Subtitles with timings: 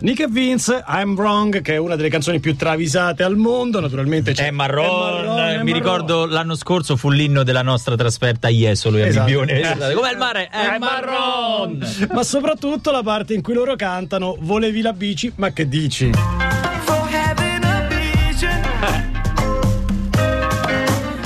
[0.00, 3.80] Nick e Vince, I'm Wrong, che è una delle canzoni più travisate al mondo.
[3.80, 5.72] Naturalmente c'è È marron, È marron, è mi marron.
[5.72, 9.24] ricordo l'anno scorso fu l'inno della nostra trasferta a Jesolo e a Esatto.
[9.24, 9.52] Bibbione.
[9.60, 9.94] Eh.
[9.94, 10.48] Com'è il mare?
[10.50, 11.86] È, marron.
[12.12, 16.10] Ma soprattutto la parte in cui loro cantano Volevi la bici, ma che dici?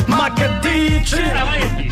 [0.07, 1.17] Ma che dici?
[1.17, 1.90] Eh, che dicevo?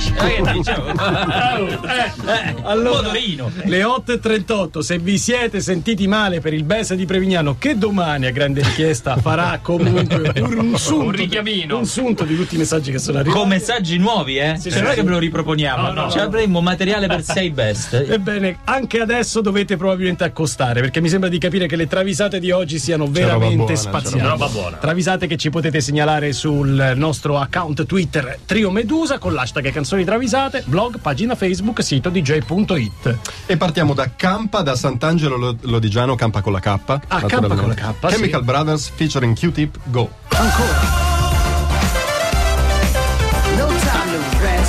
[2.62, 3.50] Allora, Motorino.
[3.64, 8.30] le 8.38, se vi siete sentiti male per il Besa di Prevignano, che domani a
[8.30, 11.78] grande richiesta farà comunque un, un sunto, Un richiamino.
[11.78, 13.38] un sunto di tutti i messaggi che sono arrivati.
[13.40, 14.54] Con messaggi nuovi, eh?
[14.56, 16.26] Sì, cioè, sì, non è che ve lo riproponiamo, No, no, cioè, no.
[16.26, 17.94] avremmo materiale per 6 best.
[18.08, 22.50] Ebbene, anche adesso dovete probabilmente accostare, perché mi sembra di capire che le travisate di
[22.50, 24.26] oggi siano veramente spaziali.
[24.26, 24.76] roba buona.
[24.78, 30.62] Travisate che ci potete segnalare sul nostro account Twitter Trio Medusa con l'hashtag canzoni travisate,
[30.64, 33.18] blog, pagina Facebook, sito dj.it.
[33.44, 36.66] E partiamo da Campa, da Sant'Angelo Lo- Lodigiano, Campa con la K.
[37.08, 38.46] Ah, Campa con la K, Chemical sì.
[38.46, 40.10] Brothers featuring Q-Tip, Go.
[40.28, 41.07] Ancora.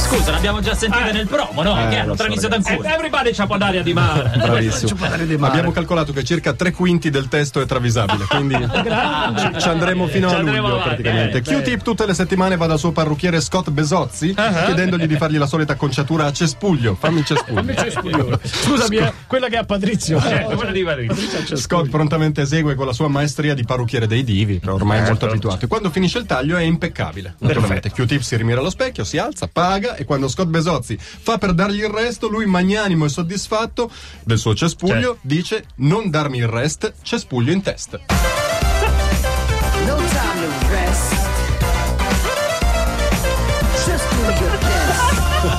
[0.09, 1.13] Scusa, l'abbiamo già sentita Eh.
[1.13, 1.77] nel promo, no?
[1.79, 2.71] Eh, che hanno lo so, travisato ragazzi.
[2.71, 2.93] ancora.
[2.95, 4.31] Everybody c'ha d'aria di mare.
[4.37, 4.87] Bravissimo.
[4.87, 5.51] Ci può dare di mare.
[5.51, 8.55] Abbiamo calcolato che circa tre quinti del testo è travisabile, quindi
[9.37, 11.37] ci, ci andremo fino Ci a andremo luglio avanti, praticamente.
[11.37, 15.45] eh, Q-Tip tutte le settimane va dal suo parrucchiere Scott Besozzi chiedendogli di fargli la
[15.45, 16.95] solita conciatura a cespuglio.
[16.99, 18.39] Fammi il cespuglio.
[18.41, 20.19] Scusami, eh, quella che ha Patrizio.
[20.19, 21.55] Certo, quella di Patrizio.
[21.55, 25.27] Scott prontamente esegue con la sua maestria di parrucchiere dei divi, che ormai è molto
[25.27, 25.65] abituato.
[25.65, 27.35] E quando finisce il taglio è impeccabile.
[27.37, 27.91] Naturalmente.
[27.91, 31.79] Q-Tip si rimira allo specchio, si alza, paga e quando Scott Besozzi fa per dargli
[31.79, 33.91] il resto, lui magnanimo e soddisfatto
[34.23, 37.99] del suo cespuglio dice non darmi il rest, cespuglio in testa.
[39.85, 40.68] No time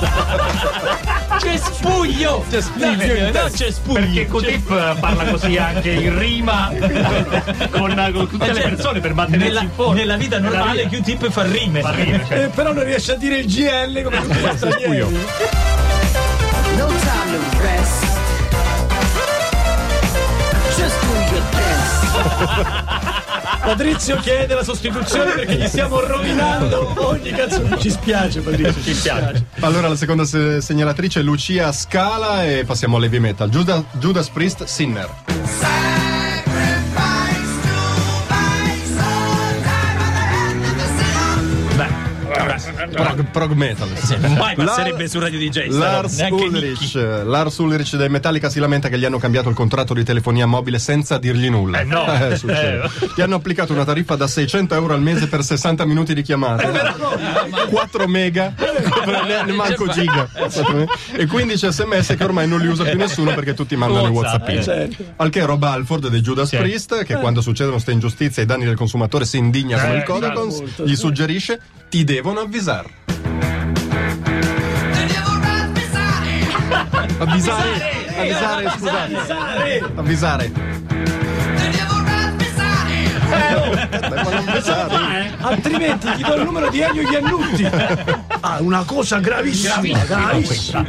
[0.01, 1.39] best.
[1.41, 2.45] Cespuglio!
[2.49, 3.31] Cespuglio!
[3.31, 3.99] No, cespuglio!
[3.99, 6.71] Perché Q-Tip parla così anche in rima
[7.71, 9.93] con, con tutte le Certo, persone per mantenersi nella, in forma.
[9.93, 10.87] nella vita normale.
[10.87, 11.81] Q-tip fa rime.
[11.81, 12.43] Fa rime, cioè.
[12.43, 15.19] Eh, però non riesce a dire il GL come tutti gli stranieri.
[23.71, 27.79] Patrizio chiede la sostituzione perché gli stiamo rovinando ogni canzone.
[27.79, 28.83] Ci spiace, Patrizio.
[28.83, 29.45] Ci spiace.
[29.61, 33.49] Allora la seconda se- segnalatrice è Lucia Scala e passiamo all'heavy metal.
[33.49, 35.30] Judas, Judas Priest, Sinner.
[42.45, 43.87] Prog, prog metal.
[44.37, 45.67] Mai La- passerebbe su Radio DJ.
[45.69, 50.03] Lars Ulrich, Lars Ulrich dei Metallica si lamenta che gli hanno cambiato il contratto di
[50.03, 51.81] telefonia mobile senza dirgli nulla.
[51.81, 52.05] Eh, no.
[52.35, 52.89] succede.
[53.15, 56.69] Gli hanno applicato una tariffa da 600 euro al mese per 60 minuti di chiamata,
[57.69, 58.53] 4 mega,
[59.05, 60.27] ne, ne manco giga,
[61.15, 64.47] e 15 sms che ormai non li usa più nessuno perché tutti mandano i WhatsApp,
[64.47, 64.91] whatsapp.
[65.17, 68.75] Al che Rob Alford dei Judas Priest, che quando succedono queste ingiustizie ai danni del
[68.75, 70.95] consumatore si indigna come Eh, il Codacons, molto, gli sì.
[70.95, 71.59] suggerisce
[71.89, 72.89] ti devono avvisare.
[77.17, 79.91] Avvisare, avvisare, scusate.
[79.95, 80.51] Avvisare.
[83.91, 85.37] Devono avvisare.
[85.41, 87.69] Altrimenti ti do il numero di Elio Iannutti.
[88.43, 90.03] Ah, una cosa gravissima.
[90.05, 90.85] Gravissima.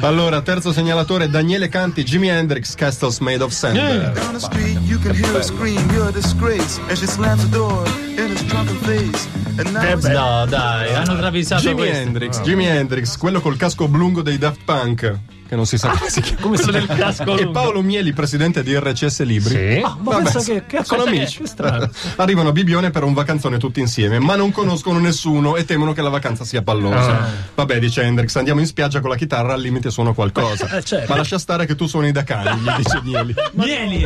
[0.00, 3.76] Allora, terzo segnalatore Daniele Canti, Jimi Hendrix, Castles Made of Sand.
[4.14, 6.78] Down the street, you can hear her scream, you're a disgrace.
[6.88, 7.84] And she slams the door
[8.16, 9.26] in his drunken face.
[9.58, 11.96] And now it's No, dai, hanno travisato Jimi questo.
[11.96, 15.18] Hendrix, Jimi Hendrix, quello col casco oblungo dei Daft Punk.
[15.48, 16.40] Che non si sa come si chiama.
[16.56, 17.48] Quello del casco E.
[17.50, 19.54] Paolo Mieli, presidente di RCS Libri.
[19.74, 19.80] Sì.
[19.80, 21.40] Ma Vabbè, pensa che, che sono amici.
[21.42, 21.88] Che strano.
[22.16, 26.02] Arrivano a Bibione per un vacanzone tutti insieme, ma non conoscono nessuno e temono che
[26.02, 27.20] la vacanza sia pallosa.
[27.20, 27.28] Ah.
[27.54, 30.68] Vabbè, dice Hendrix, andiamo in spiaggia con la chitarra, al limite suono qualcosa.
[30.76, 31.10] Eh, certo.
[31.12, 33.34] Ma lascia stare che tu suoni da cani, gli dice Mieli.
[33.52, 34.04] Vieni!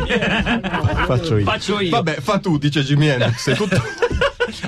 [1.05, 1.43] Faccio io.
[1.45, 1.89] Faccio io.
[1.89, 3.49] Vabbè, fa tu, dice Jimi Hendrix.
[3.49, 3.81] È tutto,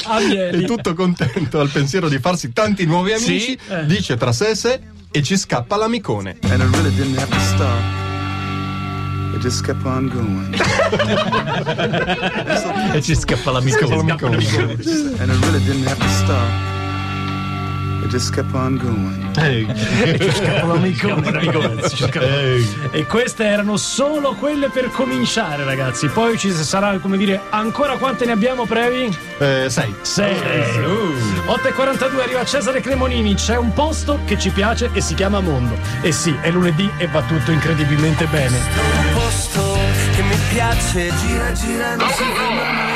[0.06, 3.58] Ah, è tutto contento al pensiero di farsi tanti nuovi amici.
[3.70, 3.86] eh.
[3.86, 4.80] Dice tra sé e sé
[5.16, 6.38] e ci scappa l'amicone.
[6.42, 7.84] And it really didn't have to stop.
[9.36, 10.56] It just kept on going.
[12.96, 14.38] e ci scappa la Scappa l'amicone.
[14.38, 16.73] And it really didn't have to stop.
[18.14, 19.24] Just kept on going.
[22.92, 26.10] E queste erano solo quelle per cominciare, ragazzi.
[26.10, 29.18] Poi ci sarà, come dire, ancora quante ne abbiamo previ?
[29.40, 29.96] Eh, sei.
[30.00, 30.36] 6.
[31.48, 33.34] 8.42 arriva Cesare Cremonini.
[33.34, 35.76] C'è un posto che ci piace e si chiama Mondo.
[36.02, 38.60] E sì, è lunedì e va tutto incredibilmente bene.
[39.16, 39.76] posto
[40.16, 42.93] che mi piace gira gira non si ferma mai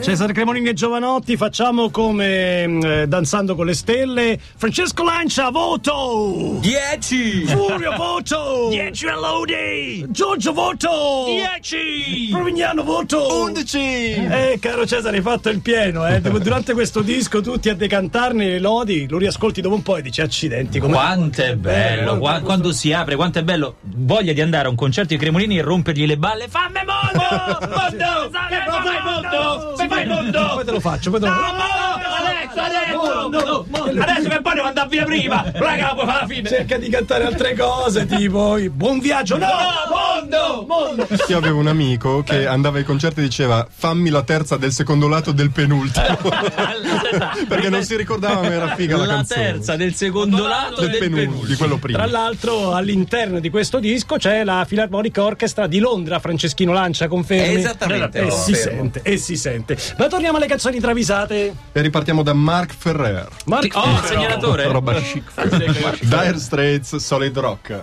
[0.00, 4.38] Cesare Cremonini e Giovanotti, facciamo come mm, eh, Danzando con le Stelle.
[4.56, 6.56] Francesco Lancia, voto!
[6.60, 7.44] 10!
[7.46, 8.68] Furio, voto!
[8.70, 10.06] 10 a Lodi!
[10.08, 11.24] Giorgio, voto!
[11.26, 12.28] 10!
[12.32, 13.42] Provignano, voto!
[13.42, 13.78] 11!
[13.78, 16.20] Eh, caro Cesare, hai fatto il pieno, eh.
[16.40, 20.22] Durante questo disco tutti a decantarne le lodi, lo riascolti dopo un po' e dici
[20.22, 20.78] accidenti.
[20.78, 23.76] come- Quanto è bello, qua- quando si apre, quanto è bello.
[23.82, 26.48] Voglia di andare a un concerto di Cremonini e rompergli le balle.
[26.48, 27.18] Fammi mondo!
[27.70, 28.30] Mondo!
[28.30, 29.88] Fai mondo!
[29.90, 30.50] Fai mondo!
[30.54, 33.66] Poi te lo faccio, poi te lo Adesso, adesso!
[34.00, 35.50] Adesso che poi devo andare via prima!
[35.52, 36.48] Raga, la puoi fare alla fine!
[36.48, 39.46] Cerca di cantare altre cose, tipo buon viaggio, no!
[39.90, 40.64] mondo!
[40.66, 41.06] Mondo!
[41.28, 45.08] Io avevo un amico che andava ai concerti e diceva fammi la terza del secondo
[45.08, 46.18] lato del penultimo.
[47.48, 49.42] Perché non si ricordava ma era figa la, La canzone.
[49.42, 51.46] terza del secondo lato del, del penultimo, penultimo.
[51.48, 51.98] di quello prima.
[51.98, 57.54] Tra l'altro all'interno di questo disco c'è la Philharmonic Orchestra di Londra, Franceschino Lancia, confermi?
[57.56, 59.76] Esattamente, E lo si sente, e si sente.
[59.96, 61.54] Ma torniamo alle canzoni travisate.
[61.72, 63.28] E ripartiamo da Mark Ferrer.
[63.46, 64.66] Marco, Oh, il segnalatore?
[64.66, 65.30] Roba chic.
[66.02, 67.80] Dire Straits, Solid Rock.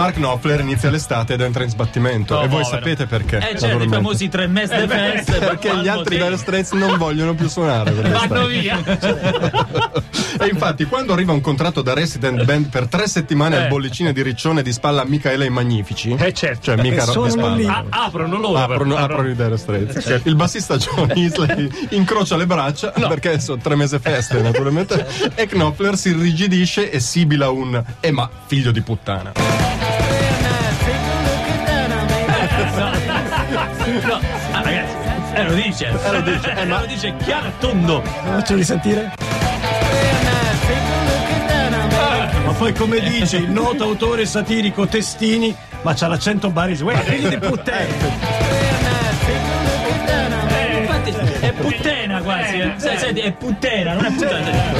[0.00, 2.34] Mark Knopfler inizia l'estate ed entra in sbattimento.
[2.34, 2.78] Oh, e voi povero.
[2.78, 3.36] sapete perché?
[3.36, 3.96] Eh certo, i naturalmente.
[3.96, 5.38] famosi tre mesi di feste.
[5.38, 7.92] Perché gli altri Dire Straits non vogliono più suonare.
[7.92, 8.78] vanno via.
[10.40, 14.22] E infatti, quando arriva un contratto da resident band per tre settimane al bollicine di
[14.22, 16.60] Riccione di spalla a Michaela i Magnifici, Eh, certo.
[16.62, 17.54] cioè mica E ro- sono di spalla.
[17.56, 17.66] lì.
[17.66, 18.56] Ah, aprono loro.
[18.56, 20.20] Aprono, aprono i Dire Straits.
[20.24, 25.04] Il bassista John Isley incrocia le braccia perché sono tre mesi feste, naturalmente.
[25.34, 29.32] E Knopfler si irrigidisce e sibila un Eh ma figlio di puttana.
[35.40, 35.86] Eh, lo dice.
[35.88, 38.02] Eh, lo dice, eh, lo dice chiaro e tondo.
[38.02, 39.12] Faccio risentire.
[42.44, 46.84] Ma poi come dice il noto autore satirico Testini, ma c'ha l'accento barese.
[46.84, 47.84] Uè, figli di puttana.
[50.48, 51.10] Eh, infatti
[51.40, 52.58] è puttana quasi.
[52.58, 52.72] eh.
[52.76, 54.78] Senti, è puttana, non è puttana.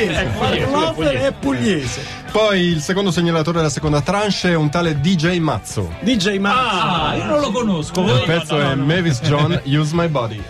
[0.00, 0.38] È pugliese.
[0.38, 2.02] Mark Knopfler è pugliese.
[2.32, 5.92] Poi il secondo segnalatore della seconda tranche è un tale DJ Mazzo.
[6.00, 6.58] DJ Mazzo.
[6.58, 8.00] Ah, io non lo conosco.
[8.02, 10.42] Il pezzo è Mavis John, Use My Body.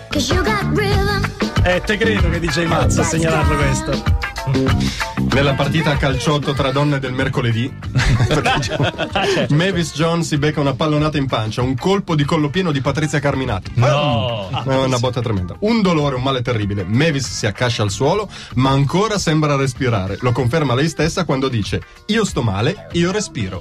[1.64, 5.09] Eh, te credo che DJ Mazzo a segnalarlo questo.
[5.32, 7.70] Nella partita a calciotto tra donne del mercoledì,
[9.50, 13.20] Mavis John si becca una pallonata in pancia, un colpo di collo pieno di Patrizia
[13.20, 13.72] Carminati.
[13.74, 14.48] No.
[14.50, 15.54] È una botta tremenda.
[15.60, 16.84] Un dolore, un male terribile.
[16.84, 20.18] Mavis si accascia al suolo, ma ancora sembra respirare.
[20.20, 23.60] Lo conferma lei stessa quando dice: Io sto male, io respiro.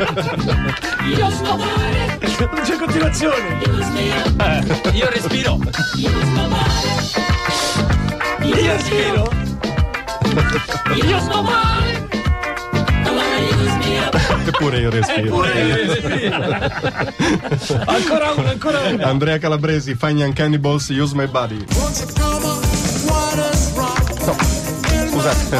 [2.40, 3.58] Non c'è continuazione.
[4.92, 5.58] Io respiro.
[8.42, 9.28] Io respiro.
[14.46, 15.42] Eppure io respiro.
[17.84, 19.04] Ancora uno, ancora uno.
[19.04, 21.64] Andrea Calabresi, Fine and Cannibals, Use My Body.
[25.10, 25.56] Scusate,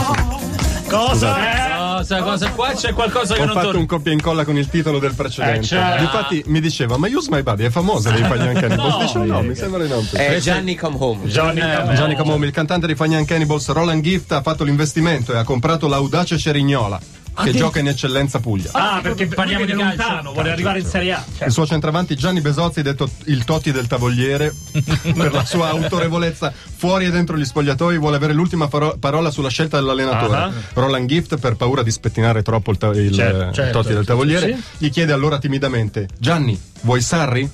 [0.88, 1.36] Cosa?
[1.36, 1.69] No,
[2.10, 2.50] sai cosa?
[2.50, 3.80] Qua c'è qualcosa che ho non fatto torna.
[3.80, 5.60] un copia e incolla con il titolo del precedente.
[5.60, 6.02] Eh, certo.
[6.02, 8.98] Infatti mi diceva, ma Use My Body è famosa dei and Cannibals?
[8.98, 10.04] Dice, no, mi sembra di no.
[10.10, 11.26] È Gianni Come Home.
[11.28, 15.32] Johnny Eh, Johnny Come Home, il cantante Fine and Cannibals, Roland Gift, ha fatto l'investimento
[15.32, 16.98] e ha comprato l'Audace Cerignola,
[17.42, 18.70] che gioca in eccellenza Puglia.
[18.72, 19.86] Ah, perché Parliamo di calcio.
[19.86, 21.24] lontano, vuole arrivare in Serie A.
[21.36, 24.54] Cioè, Il suo centravanti Gianni Besozzi, detto il Totti del tavogliere,
[25.14, 29.48] per la sua autorevolezza fuori e dentro gli spogliatoi, vuole avere l'ultima faro- parola sulla
[29.50, 30.36] scelta dell'allenatore.
[30.36, 30.52] Ah.
[30.74, 34.06] Roland Gift, per paura di spettinare troppo il, ta- il, Certo, certo, Totti del sì,
[34.06, 34.62] tavogliere, sì.
[34.86, 37.50] gli chiede allora timidamente: Gianni, vuoi Sarri?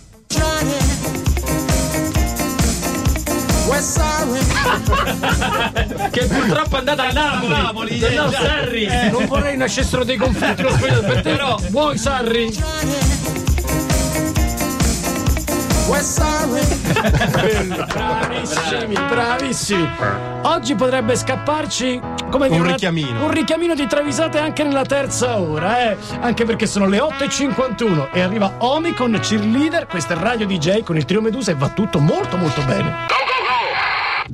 [6.10, 7.48] Che purtroppo è andata a Napoli.
[7.48, 8.84] Napoli, no, Sarri.
[8.84, 12.54] Eh, non vorrei nascessero dei conflitti lo te, però vuoi Sarri?
[17.66, 19.88] Bravissimi, bravissimi.
[20.42, 23.24] Oggi potrebbe scapparci come Un una- richiamino.
[23.24, 25.96] un richiamino di travisate anche nella terza ora, eh?
[26.20, 30.96] Anche perché sono le 8.51 e arriva Omi con Cheerleader, questo è Radio DJ con
[30.96, 33.06] il trio Medusa e va tutto molto molto bene.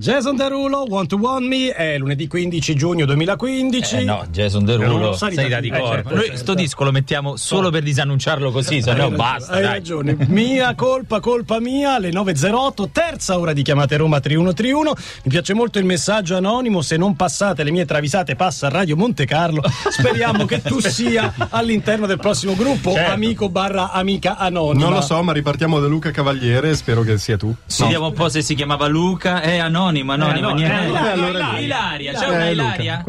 [0.02, 3.96] Jason Derulo, Want to Want Me, è lunedì 15 giugno 2015.
[3.98, 5.94] Eh no, Jason Derulo, sanità di- di eh, corpo.
[5.94, 6.38] certo, Noi certo.
[6.38, 9.52] sto disco lo mettiamo solo per disannunciarlo così, se no basta.
[9.52, 9.70] Hai dai.
[9.74, 10.16] ragione.
[10.26, 14.92] Mia colpa, colpa mia, alle 9.08, terza ora di chiamate Roma 3131.
[15.22, 16.82] Mi piace molto il messaggio anonimo.
[16.82, 19.62] Se non passate le mie travisate, passa a Radio Monte Carlo.
[19.88, 24.84] Speriamo che tu sia all'interno del prossimo gruppo, amico barra amica anonima.
[24.84, 27.54] Non lo so, ma ripartiamo da Luca Cavaliere, spero che sia tu.
[27.78, 29.40] Vediamo un po' se si chiamava Luca.
[29.40, 29.90] È anonimo.
[29.92, 30.74] Anonimo, anonimo, no, niente.
[30.74, 33.04] eh, Ilaria, allora- Ilaria, Ilaria, c'è Eh, una Ilaria?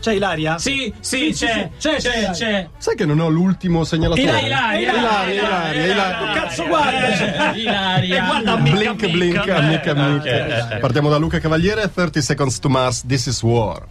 [0.00, 0.58] C'è Ilaria?
[0.58, 2.30] Sì, sì, c'è, sì, c'è, c'è, c'è.
[2.30, 2.68] c'è.
[2.78, 4.22] Sai che non ho l'ultimo segnalatore?
[4.22, 6.32] Ilaria, Ilaria, Ilaria, Ilaria.
[6.32, 7.52] Cazzo, guarda!
[7.54, 8.16] Ilaria.
[8.16, 10.24] E guarda, amica, Blink, blink, Eh, amica, amica.
[10.70, 10.78] eh, eh.
[10.78, 13.82] Partiamo da Luca Cavaliere, 30 Seconds to Mars, This is War.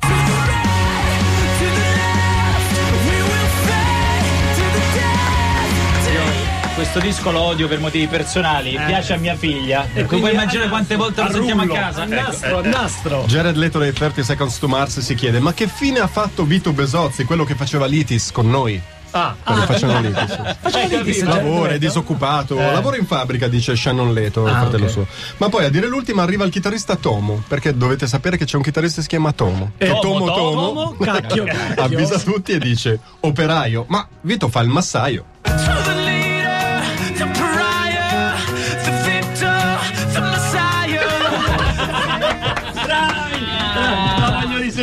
[6.80, 9.86] Questo disco lo odio per motivi personali, piace a mia figlia.
[9.94, 12.04] E tu puoi immaginare quante volte lo sentiamo a casa?
[12.04, 13.24] A nastro, a nastro.
[13.28, 16.72] Jared Leto dei 30 Seconds to Mars si chiede ma che fine ha fatto Vito
[16.72, 18.82] Besozzi, quello che faceva l'ITIS con noi?
[19.12, 20.40] Ah, Quando facevano l'ITIS.
[20.62, 24.90] Facciamo Lavora, è disoccupato, lavora in fabbrica, dice Shannon Leto, il fratello ok.
[24.92, 25.08] suo.
[25.38, 28.64] Ma poi a dire l'ultima arriva il chitarrista Tomo, perché dovete sapere che c'è un
[28.64, 29.72] chitarrista che si chiama Tomo.
[29.78, 31.84] Eh, E Tomo, Tomo, cacchio, cacchio.
[31.84, 35.26] avvisa tutti e dice operaio, ma Vito fa il massaio.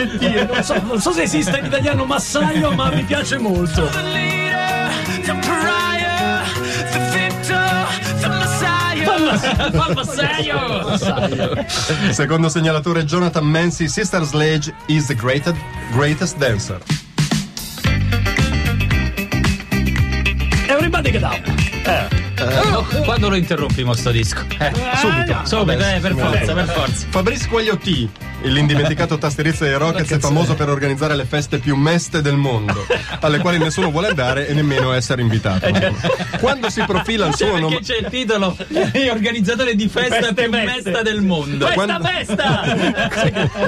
[0.07, 0.47] Risentire.
[0.47, 3.91] Non so, non so se esiste in italiano massaio, ma mi piace molto.
[12.11, 15.57] Secondo segnalatore Jonathan Mansi, Sister Sledge is the greatest,
[15.93, 16.79] greatest dancer.
[20.69, 21.41] Everybody get up.
[23.05, 24.41] Quando lo interrompimo sto disco?
[24.59, 25.41] Eh, Subito.
[25.45, 27.07] subito, eh, per forza, per forza.
[27.11, 28.11] Fabrice Quagliotti,
[28.43, 32.87] l'indimenticato tastierista dei Rockets, è famoso per organizzare le feste più meste del mondo,
[33.21, 35.69] alle quali nessuno vuole andare e nemmeno essere invitato.
[36.41, 37.77] Quando si profila il Cioè, suo nome.
[37.79, 38.57] perché c'è il titolo
[39.11, 40.91] organizzatore di festa Feste più meste.
[40.91, 41.65] mesta del mondo.
[41.67, 42.61] questa Quando- festa!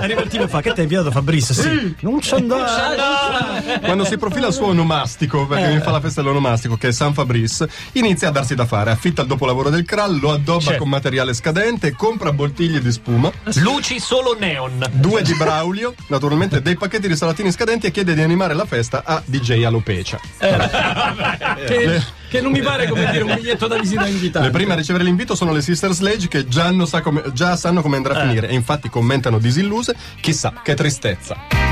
[0.01, 1.55] Arriva il tipo e fa: Che ti hai inviato Fabrizio?
[1.55, 1.95] Sì.
[2.01, 3.81] Non c'è andare.
[3.83, 7.15] Quando si profila il suo onomastico, perché mi fa la festa dell'onomastico, che è San
[7.15, 8.91] Fabrice, inizia a darsi da fare.
[8.91, 10.79] Affitta il dopolavoro del Kral, lo addobba Certo.
[10.81, 14.91] con materiale scadente, compra bottiglie di spuma, Luci solo neon.
[14.93, 19.03] due di Braulio, naturalmente dei pacchetti di salatini scadenti e chiede di animare la festa
[19.05, 20.19] a DJ Alopecia.
[21.67, 24.45] Che, che non mi pare come dire un biglietto da visita invitato.
[24.45, 27.57] Le prime a ricevere l'invito sono le Sister Sledge che già, non sa come- già
[27.57, 31.68] sanno come andrà a finire e infatti commentano disilluse, chissà che tristezza.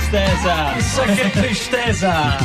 [0.00, 0.72] Tristezza!
[0.76, 2.36] Chissà che tristezza.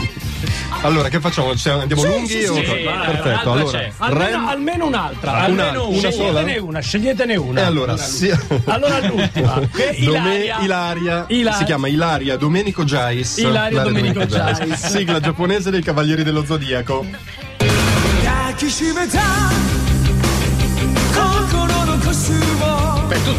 [0.83, 1.53] Allora, che facciamo?
[1.55, 2.27] Ci- Andiamo Sì, lunghi?
[2.27, 3.77] sì, o- sì, Perfetto, allora.
[3.77, 3.91] c'è.
[3.97, 5.31] Almeno, Ren- almeno un'altra.
[5.31, 6.11] Una- almeno una sola?
[6.11, 7.59] Sceglietene una, sceglietene una.
[7.59, 9.59] E allora, sia- Allora l'ultima.
[9.71, 10.59] Che Dome- Ilaria.
[10.61, 11.57] Ilaria, Ilaria.
[11.57, 13.37] si chiama Ilaria Domenico Giais.
[13.37, 14.73] Ilaria Domenico Giais.
[14.73, 17.05] Sigla giapponese dei Cavalieri dello Zodiaco.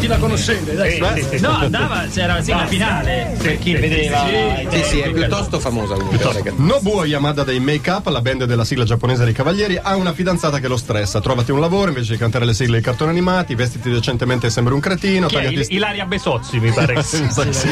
[0.03, 0.99] Tutti la conoscete, dai.
[0.99, 4.25] Beh, No, andava, c'era la sigla finale per chi vedeva.
[4.69, 6.51] Sì, sì, è piuttosto famosa comunque.
[6.57, 10.59] Nobuo Yamada dei Make Up, la band della sigla giapponese dei Cavalieri, ha una fidanzata
[10.59, 11.21] che lo stressa.
[11.21, 14.73] Trovati un lavoro invece di cantare le sigle dei cartoni animati, vestiti decentemente e sembri
[14.73, 17.01] un cretino, Chi tagliati Il- sti- Ilaria Besozzi, mi pare.
[17.03, 17.67] Sì, sì.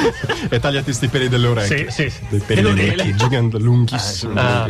[0.50, 1.92] e tagliati sti peli delle orecchie.
[1.92, 2.20] Sì, sì, sì.
[2.30, 4.38] Dei peli orecchie gigante, lunghissimi.
[4.38, 4.70] Ah,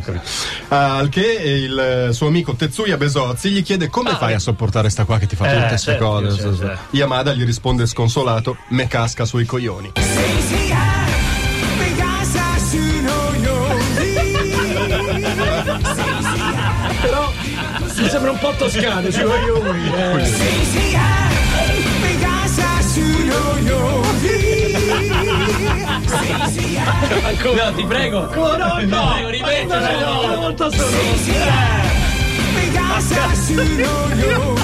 [0.70, 5.03] Ah, al che il suo amico Tetsuya Besozzi gli chiede come fai a sopportare sta
[5.06, 6.27] qua che ti fa Eh, tutte queste certo, cose.
[6.36, 6.62] certo, Sì, sì.
[6.65, 6.82] certo.
[6.91, 7.50] Yamada gli risponde
[7.86, 9.91] sconsolato, me casca sui coglioni.
[17.01, 17.31] Però
[17.96, 19.91] mi sembra un po' toscano sui coglioni.
[19.93, 21.20] eh.
[27.43, 28.20] No, ti prego.
[28.36, 29.12] Oh, no, Ti no.
[29.13, 30.24] prego, rimettilo.
[30.24, 30.70] Una volta
[33.00, 34.60] solo.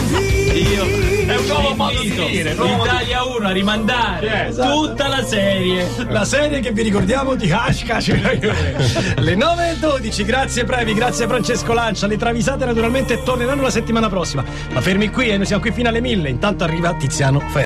[0.58, 0.84] Io
[1.28, 2.54] È un nuovo modo di dire.
[2.54, 5.88] nuovo modo di- Italia 1 a rimandare tutta la serie.
[6.10, 8.00] La serie che vi ricordiamo di Hashka
[9.18, 12.08] Le 9 e 12, grazie Previ, grazie Francesco Lancia.
[12.08, 14.44] Le travisate naturalmente torneranno la settimana prossima.
[14.74, 16.30] Ma fermi qui e noi siamo qui fino alle 1000.
[16.30, 17.66] Intanto arriva Tiziano Ferro.